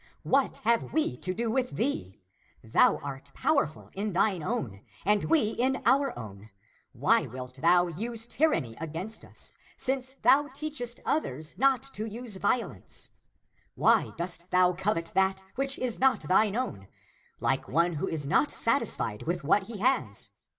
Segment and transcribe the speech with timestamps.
[0.23, 2.19] What have we to do with thee?
[2.63, 6.49] Thou art powerful in thine own, and we in our own.
[6.91, 13.11] Why wilt thou use tyranny against us, since thou teachest others not to use violence?
[13.17, 13.19] ^
[13.75, 16.87] Why dost thou covet that which is not thine own
[17.39, 20.31] like one who is not satisfied with what he has?